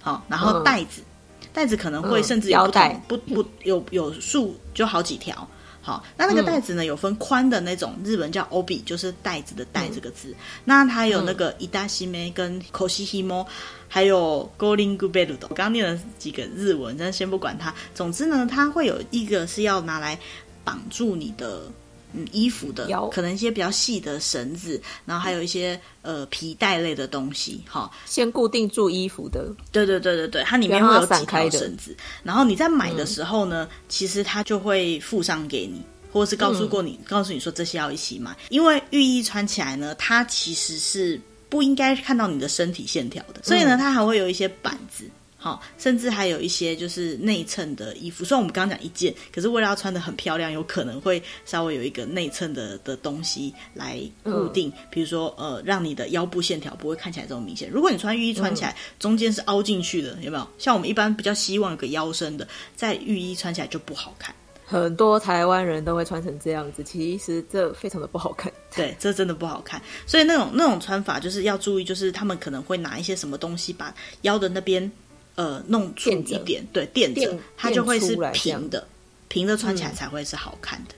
[0.00, 1.02] 好，然后袋子，
[1.42, 5.48] 嗯、带子可能会甚至有不同，嗯、不不有有数就好几条。
[5.86, 6.84] 好，那那个袋子呢？
[6.84, 10.30] 有分宽的那种，日本叫 obi，就是袋子的袋这个字。
[10.30, 13.46] 嗯、那它有那个伊达西梅跟 koshimo，，
[13.86, 15.36] 还有 goling gubelu。
[15.42, 17.72] 我刚刚念了几个日文，但先不管它。
[17.94, 20.18] 总之呢，它会有一个是要拿来
[20.64, 21.70] 绑住你的
[22.16, 27.62] 嗯衣服的，可能一些比较细的绳子，然后还有一些呃皮带类的东西。
[27.68, 29.52] 哈，先固定住衣服的。
[29.70, 31.96] 对对对对对，它里面会有几条绳子。
[32.22, 35.82] 然后你在买的时候呢，嗯、其实它就会附上给你。
[36.12, 45.04] 或是告诉过你，嗯、告诉你说这些要一起买，因为浴衣穿起来呢，它其实是不应该看到你的身体线条的，所以呢，它还会有一些板子，
[45.46, 48.24] 好，甚至还有一些就是内衬的衣服。
[48.24, 57.70] 虽然我们刚刚讲一件，可是为了要穿得很漂亮，有可能会稍微有一个内衬的的东西来固定，嗯、比如说呃，让你的腰部线条不会看起来这么明显。
[57.70, 60.48] 如果你穿浴衣穿起来中间是凹进去的，有没有？
[60.58, 64.34] 像我们一般比较希望有个腰身的，在浴衣穿起来就不好看。
[64.68, 68.52] 很多台湾人都会穿成这样子，其实这非常的不好看。
[68.74, 69.80] 对，这真的不好看。
[70.08, 74.90] 所以那种那种穿法就是要注意，就是他们可能会拿一些什么东西把腰的那边
[75.36, 78.86] 呃弄出一点，对，垫着，它就会是平的，
[79.28, 80.94] 平的穿起来才会是好看的。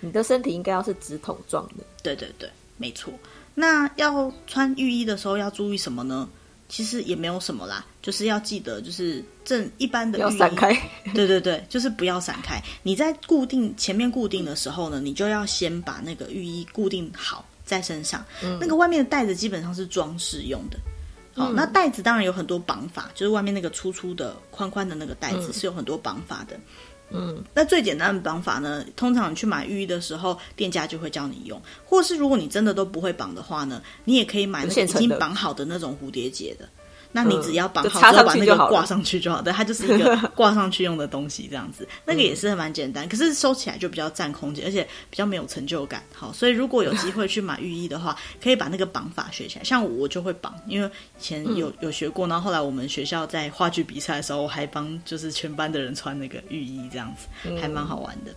[0.00, 1.84] 嗯，你的身体应该要是直筒状的。
[2.02, 3.12] 对对对，没错。
[3.54, 6.28] 那要穿浴衣的时候要注意什么呢？
[6.68, 10.72] 其实也没有什么啦，就是要记得，就是正一般的浴衣，要散开。
[11.12, 12.58] 对对对，就是不要散开。
[12.82, 18.24] 你在固定前面固定的时候呢，你就要先把那个浴衣固定好在身上。
[18.42, 20.78] 嗯、那个外面的袋子基本上是装饰用的。
[21.34, 26.58] 好，嗯、那袋子当然有很多绑法，就是外面那个粗粗的、宽宽的那个袋子是有很多绑法的。
[27.14, 36.68] 嗯，那最简单的绑法呢，通常你去买浴衣的时候，店家就会教你用，或是如果你真的都不会绑的话呢，你也可以买那个已经绑好的那种蝴蝶结的。
[37.12, 46.02] 那你只要绑好之后把那个挂上去就好，对，它就是一个 挂上去用的东西，这样子，那个也是蛮简单，可是收起来就比较占空间，而且比较没有成就感。
[46.14, 49.64] 好，所以如果有机会去买浴衣的话，可以把那个绑法学起来。
[49.64, 58.32] 像我就会绑，因为以前有有学过，然后后来我们学校在话剧比赛的时候，我还帮就是全班的人穿那个浴衣，这样子还蛮好玩的。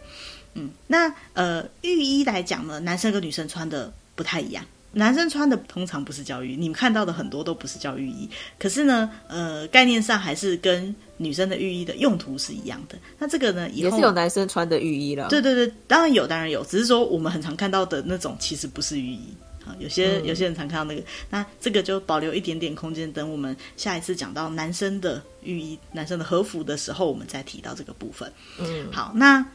[0.54, 4.64] 嗯，那呃，浴衣来讲呢，男生跟女生穿的不太一样。
[4.98, 8.30] 男生穿的通常不是叫浴衣，你们看到的很多都不是叫浴衣。
[8.58, 12.98] 可是呢，呃，概念上还是跟女生的浴衣的用途是一样的。
[13.20, 15.28] 那这个呢，以后也是有男生穿的浴衣了。
[15.28, 19.20] 对对对，当然有，当然有，只是说我们很常看到的那种其实不是浴衣
[19.66, 19.76] 啊。
[19.80, 28.32] 有些、嗯、有些人常看到那个，那这个就保留一点点空间，等我们下一次讲到男生的浴衣、男生的和服的时候，我们再提到这个部分。
[28.60, 29.46] 嗯，好，那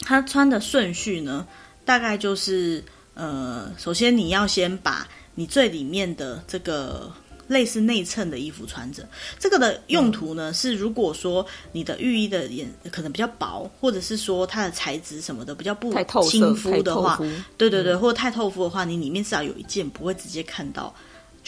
[0.00, 1.46] 他穿的顺序呢，
[1.86, 2.84] 大概就是。
[3.18, 7.12] 呃，首先你要先把你最里面的这个
[7.48, 9.06] 类似内衬的衣服穿着。
[9.40, 17.18] 这个的用途呢，是如果说你的浴衣的颜可能比较薄，或者是说它的材质什么的比较不亲肤的话，
[17.56, 20.94] 对对对，或者太透肤的话，你里面至少有一件不会直接看到。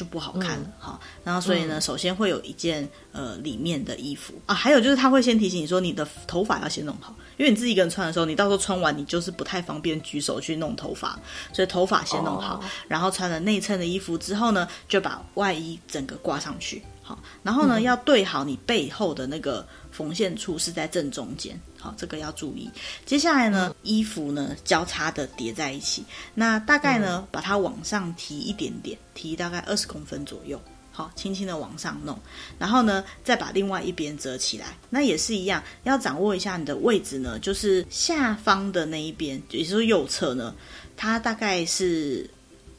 [0.00, 4.32] 就不好看了哈，嗯、然后所以呢，嗯、首先会有一件呃里面的衣服。
[4.46, 11.20] 啊，还有就是他会先提醒你说，你的头发要先弄好，因为你自己一个人穿的时候，你到时候穿完你就是不太方便举手去弄头发，
[11.52, 21.60] 所以头发先弄好，哦、然后穿了内衬的衣服之后呢，就把外衣整个挂上去，好，然后呢、嗯、要对好你背后的那个缝线处是在正中间。
[21.80, 22.70] 好，这个要注意。
[23.06, 30.60] 接下来呢，嗯、衣服呢交叉的叠在一起，那大概呢、嗯、把它往上提一点点，提大概二十公分左右。
[30.92, 32.18] 好，轻轻的往上弄，
[32.58, 34.76] 然后呢再把另外一边折起来。
[34.90, 40.54] 那也是一样，要掌握一下你的位置呢，就是下方的那一边，也就是右侧呢，
[40.96, 42.28] 它大概是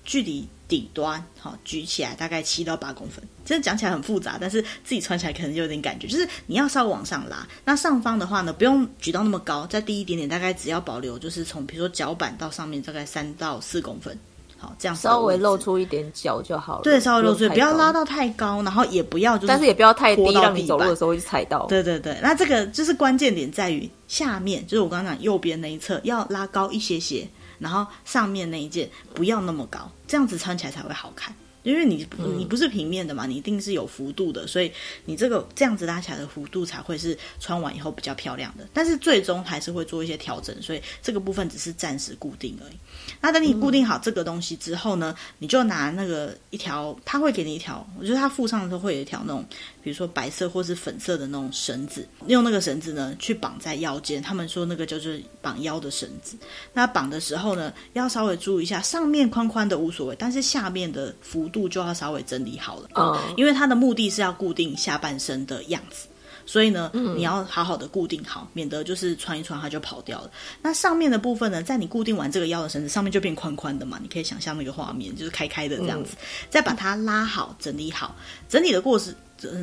[0.03, 0.47] 距离。
[0.71, 7.45] 顶端好，举起来大概七到八公分，真的讲起来很复杂，但是自己穿起来可能就有点感觉，就是你要稍微往上拉。
[7.65, 14.17] 那上方的话呢，不用举到那么高，再低一点点，大概只要保留就是从比如说脚板到上面大概三到四公分，
[14.57, 16.83] 好，这样稍微露出一点脚就好了。
[16.83, 21.65] 对，稍微露出，不要拉到太高，然后也不要就是，但是也不要太低，让你走路的时候会踩到。
[21.65, 27.27] 对对对，那这个就是关键点在于下面，就是我刚刚讲右边那一侧要拉高一些些。
[27.61, 31.33] 然后上面那一件不要那么高，这样子穿起来才会好看。
[31.63, 34.71] 因为你你不是平面的嘛，你一定是有幅度的，所以
[35.05, 38.67] 你这个这样子拉起来的幅度才会是穿完以后比较漂亮的。
[38.73, 42.73] 但是最终还是会做一些调整，所以这个部分只是暂时固定而已。
[43.19, 49.45] 那等你固定好这个东西之后呢，你就拿那个一条，他会给你一条，我觉得他附上的时候会有一条那种。
[49.83, 54.21] 比如说白色或是粉色的那种绳子，用那个绳子呢去绑在腰间。
[54.21, 56.37] 他们说那个就是绑腰的绳子。
[56.71, 62.89] 那绑的时候呢，要稍微注意一下，上面宽宽的无所谓，但是下面的幅度就要稍微整理好了。
[62.95, 66.07] 嗯，因为它的目的是要固定下半身的样子，
[66.45, 70.31] 所以呢，嗯，你要好好的固定好，免得就是穿一穿它就跑掉了。
[70.61, 76.15] 那上面的部分呢，在你固定完这个腰的绳子，上面就变宽宽的嘛，你可以想象那个画面，就是开开的这样子。
[76.19, 78.15] 嗯，再把它拉好，整理好，
[78.49, 79.13] 整理的过程。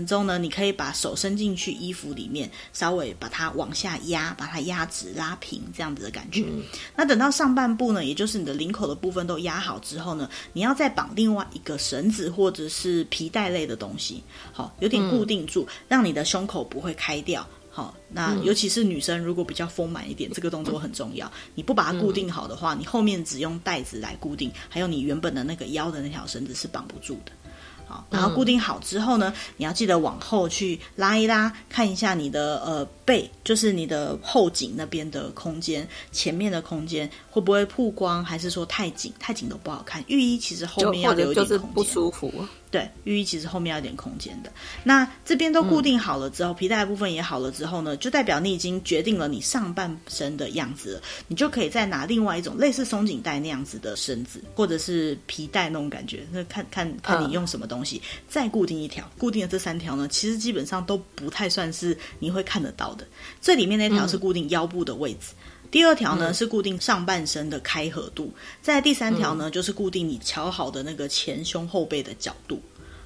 [0.07, 6.45] 中呢，你可以把手伸进去衣服里面，稍微把它往下压，把它压直、拉平，这样子的感觉。
[6.49, 6.63] 嗯、
[6.97, 17.47] 那等到上半部呢，也就是你的领口的部分都压好之后呢，你要再绑另外一个绳子或者是皮带类的东西，好，有点固定住，嗯、让你的胸口不会开掉。
[17.71, 21.31] 好，那尤其是女生如果比较丰满一点，嗯、这个动作很重要。
[21.55, 27.31] 你不把它固定好的话，嗯、你后面只用带子来固定，还有你原本的那个腰的那条绳子是绑不住的。
[27.89, 39.11] 好，然后固定好之后呢，嗯、你要记得往后去拉一拉，看一下你的呃背，就是你的后颈那边的空间，前面的空间会不会曝光，还是说太紧？
[39.19, 40.05] 太紧都不好看。
[40.07, 41.59] 浴衣其实后面要留一点空间。
[41.59, 42.31] 就是不舒服。
[42.71, 44.53] 对，浴衣其实后面要有点空间的。
[44.85, 51.03] 那这边都固定好了之后，嗯、皮带的部分也好了之后呢，就代表你已经决定了你上半身的样子了。
[51.29, 59.11] 你就可以再拿另外一种类似松紧带那样子的绳子，或者是皮带那种感觉，那看看看你用什么东西，嗯、再固定一条。
[59.17, 63.07] 固定的这三条呢，其实基本上都不太算是你会看得到的。
[63.41, 65.33] 最里面那条是固定腰部的位置。
[65.71, 72.61] 第二条呢是固定上半身的开合度，在第三条呢就是固定你乔好的那个前胸后背的角度。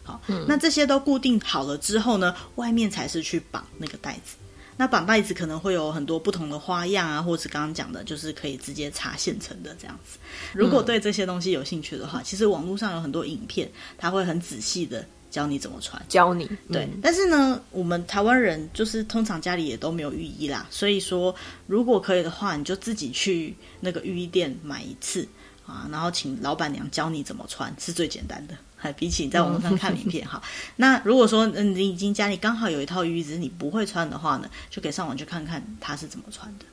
[0.04, 4.36] 好，那这些都固定好了之后呢，外面才是去绑那个带子。
[4.76, 10.18] 那绑带子可能会有很多不同的花样啊，或者刚刚讲的，就是可以直接插现成的这样子。
[10.52, 15.06] 如果对这些东西有兴趣的话，其实网络上有很多影片，它会很仔细的。
[15.32, 16.88] 教你怎么穿，教你对。
[17.02, 21.34] 但是呢，我们台湾人就是通常家里也都没有浴衣啦，所以说
[21.66, 25.26] 如果可以的话，你就自己去那个浴衣店买一次
[25.66, 28.54] 啊，然后请老板娘教你怎么穿，是最简单的。
[28.76, 30.42] 还 比起你在网络上看影片 哈。
[30.76, 36.66] 那如果说嗯你已经家里刚好有一套浴衣，只是你不会穿的话呢，就可以上网去看看他是怎么穿的。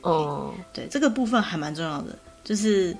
[0.00, 2.96] 哦，对，这个部分还蛮重要的，就是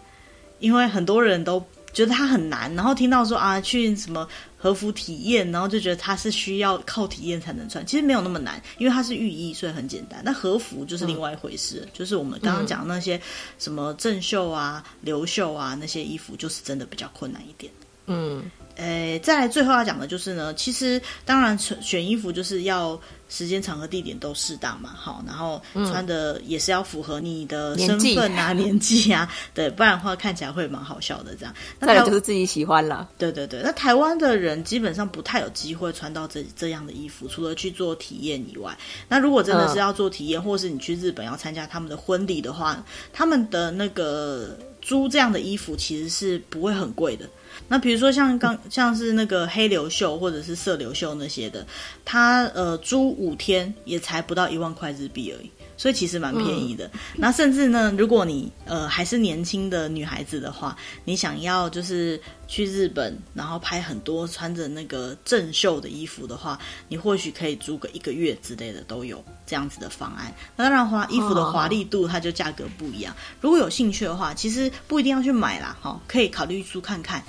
[0.59, 1.65] 因为很多人都。
[1.93, 4.29] 觉得它很难，然后听到说啊，去什么
[4.67, 7.87] 和服体验，然后就觉得它是需要靠体验才能穿。
[7.87, 10.21] 其实没有那么难，因为它是浴衣，所以很简单。
[10.25, 13.21] 那和服就是另外一回事，嗯、就是我们刚刚讲的那些
[13.61, 17.73] 什么正袖啊、流袖啊那些衣服，就是真的比较困难一点。
[18.07, 18.43] 嗯。
[18.77, 22.99] 诶，再来最后要讲的就是呢，其实当然选衣服就是要
[23.29, 31.55] 时间、场合、地点都适当嘛，好，然后穿的也是要符合你的身份啊、 年纪啊，对，不然的话看起来会蛮好笑的这样。
[31.81, 33.61] 那就是自己喜欢了，对对对。
[33.63, 38.77] 那台湾的人基本上不太有机会穿到这这样的衣服，除了去做体验以外，
[39.09, 44.57] 那如果真的是要做体验，嗯、或是你去日本要参加他们的婚礼的话，他们的那个
[44.87, 47.29] 租这样的衣服其实是不会很贵的。
[47.67, 51.67] 那比如说像刚像是那个黑流袖或者是色流袖那些的，
[52.05, 56.87] 它呃租五天也才不到一万块日币而已，所以其实蛮便宜的。
[56.87, 62.21] 嗯、那甚至呢，如果你呃还是年轻的女孩子的话，你想要就是。
[62.49, 66.57] 去日本，然后拍很多穿着那个正秀的衣服的话，
[66.87, 70.33] 你或许可以租个一个月之类的都有这样子的方案。
[70.55, 73.13] 那当然，华衣服的华丽度它就价格不一样。
[73.41, 77.21] 如果有兴趣的话，其实不一定要去买啦，哈，可以考虑租看看，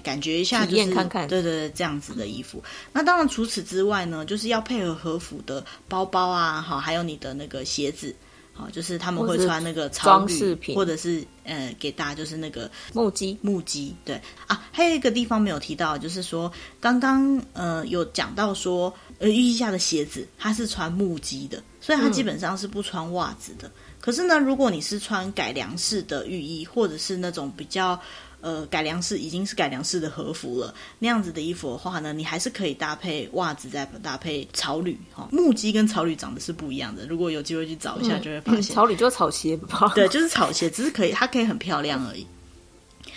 [0.00, 2.62] 感感觉一下，就是看看，对对对，这样子的衣服。
[2.92, 8.14] 那当然，除此之外呢，就是要配合和服的包包啊，哈，还有你的那个鞋子。
[8.56, 13.92] 好，就是他们会穿那个装饰品，或者是呃，给大家就是那个木屐，木屐。
[14.04, 14.14] 对
[14.46, 23.66] 啊，还有一个地方没有提到，就是说刚刚呃有讲到说，呃，浴衣下的鞋子它是穿木屐的，所以它基本上是不穿袜子的。
[23.66, 28.00] 嗯、可是呢，如果你是穿改良式的浴衣，或者是那种比较。
[28.44, 35.26] 呃，改良式已经是改良式的和服了，那样子的衣服的话呢，你还是可以搭配袜子，再搭配草履哈。
[35.32, 38.60] 木屐跟草履长得是不一样的，如果有机会去找一下，就会发现。
[38.60, 39.90] 嗯、草履就是草鞋吧？
[39.94, 42.26] 对，就是草鞋，只是可以，它可以很漂亮而已。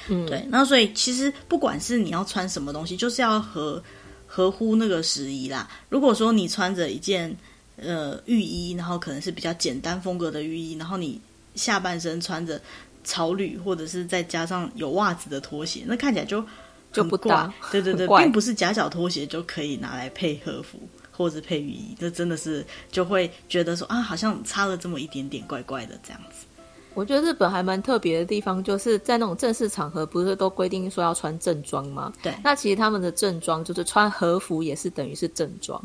[0.08, 0.48] 嗯，对。
[0.48, 3.84] 那所以其实不管是你要穿什么东西，就是要合
[4.26, 5.70] 合乎那个时宜啦。
[5.90, 7.36] 如果说你穿着一件
[7.76, 11.20] 呃浴衣，然后可能是比较简单风格的浴衣，然后你
[11.56, 12.62] 下半身穿着。
[13.08, 16.44] 草履，或者是再加上有袜子的拖鞋，那看起来就
[16.92, 17.52] 就不搭。
[17.72, 20.78] 对对 对，并不是夹脚拖鞋就可以拿来配和服
[21.12, 26.46] 或者配雨衣，这真的是就会觉得说啊，好像差了这么一点点，怪怪的这样子。
[26.94, 32.12] 我觉得日本还蛮特别的地方，就是在那种正式场合，不是都规定说要穿正装吗？
[32.22, 35.82] 对，那其实他们的正装就是穿和服，也是等于是正装。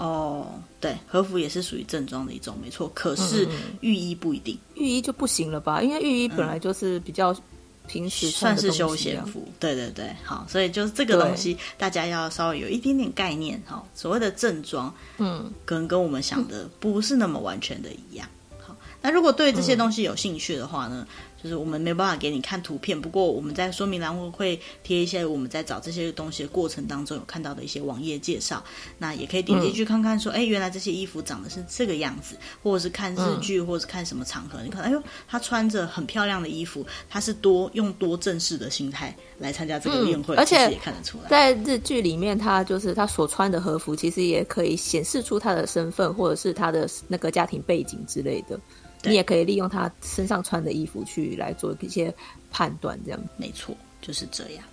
[0.00, 0.46] 哦，
[0.80, 2.90] 对，和服也是属于正装的一种，没错。
[2.94, 3.46] 可是
[3.82, 5.82] 浴衣不一定，浴衣就不行了吧？
[5.82, 7.36] 因为浴衣本来就是比较
[7.86, 9.46] 平时、啊嗯、算是休闲服。
[9.58, 13.84] 对对对，好，所以就是这个东西大家要稍微有一点点概念哈。
[13.94, 18.26] 所谓的正装，嗯，跟跟我们想的不是那么完全的一样。
[18.58, 21.06] 好，那如果对这些东西有兴趣的话呢？
[21.10, 28.62] 嗯就是我们没办法给你看图片，不过我们在说明栏会贴一些我们在找这些东西的过程当中有看到的一些网页介绍，
[28.98, 48.60] 那也可以点进去看看，说，哎、嗯，原来这些衣服长得是这个样子，或者是看日剧，或者是看什么场合，嗯、你看，哎呦，他穿着很漂亮的衣服，他是多用多正式的心态来参加这个宴会，嗯、而且也看得出来，在日剧里面，他就是他所穿的和服，其实也可以显示出他的身份，或者是他的那个家庭背景之类的。
[49.04, 52.14] 你也可以利用他身上穿的衣服去来做一些
[52.50, 54.64] 判断，这样没错，就是这样。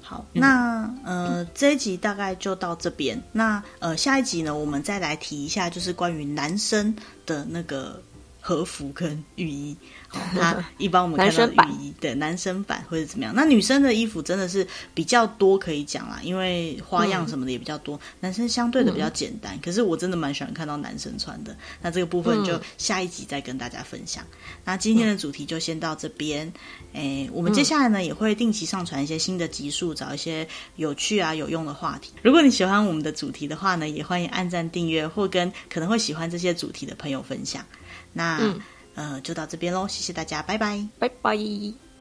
[0.00, 3.20] 好，那呃这一集大概就到这边。
[3.30, 6.94] 那呃下一集呢，我们再来提一下，就是关于男生
[7.24, 8.02] 的那个
[8.42, 9.74] 和服跟浴衣。
[10.12, 13.32] 他一般我们看到的浴衣，对男生版或者怎么样？
[13.34, 17.96] 那女生的衣服真的是比较多可以讲啦，因为花样什么的也比较多。
[17.96, 21.56] 嗯、男生相对的比较简单，嗯、可是我真的蛮喜欢看到男生穿的。
[21.80, 24.22] 那这个部分就下一集再跟大家分享。
[24.24, 24.36] 嗯、
[24.66, 26.52] 那今天的主题就先到这边。
[26.92, 32.12] 哎，我们接下来呢也会定期上传一些新的集数，找一些有趣啊有用的话题。
[32.20, 37.64] 如果你喜欢我们的主题的话呢，也欢迎按赞订阅或跟可能会喜欢这些主题的朋友分享。
[38.12, 38.38] 那。
[38.40, 38.60] 嗯
[38.94, 41.91] 呃，就到这边喽，谢谢大家，拜拜，拜拜。